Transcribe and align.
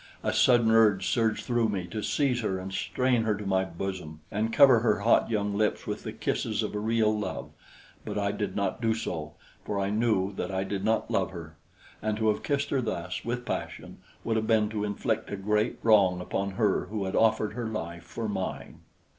A 0.23 0.33
sudden 0.33 0.71
urge 0.71 1.07
surged 1.09 1.45
through 1.45 1.69
me 1.69 1.85
to 1.85 2.01
seize 2.01 2.41
her 2.41 2.57
and 2.57 2.73
strain 2.73 3.21
her 3.21 3.35
to 3.35 3.45
my 3.45 3.63
bosom 3.63 4.21
and 4.31 4.51
cover 4.51 4.79
her 4.79 5.01
hot 5.01 5.29
young 5.29 5.55
lips 5.55 5.85
with 5.85 6.01
the 6.01 6.11
kisses 6.11 6.63
of 6.63 6.73
a 6.73 6.79
real 6.79 7.15
love, 7.15 7.51
but 8.03 8.17
I 8.17 8.31
did 8.31 8.55
not 8.55 8.81
do 8.81 8.95
so, 8.95 9.35
for 9.63 9.79
I 9.79 9.91
knew 9.91 10.33
that 10.37 10.49
I 10.49 10.63
did 10.63 10.83
not 10.83 11.11
love 11.11 11.29
her; 11.29 11.55
and 12.01 12.17
to 12.17 12.29
have 12.29 12.41
kissed 12.41 12.71
her 12.71 12.81
thus, 12.81 13.23
with 13.23 13.45
passion, 13.45 13.99
would 14.23 14.37
have 14.37 14.47
been 14.47 14.69
to 14.69 14.83
inflict 14.85 15.29
a 15.29 15.37
great 15.37 15.77
wrong 15.83 16.19
upon 16.19 16.53
her 16.57 16.85
who 16.85 17.05
had 17.05 17.15
offered 17.15 17.53
her 17.53 17.67
life 17.67 18.03
for 18.03 18.27
mine. 18.27 18.79